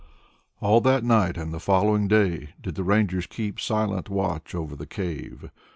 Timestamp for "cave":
4.87-5.51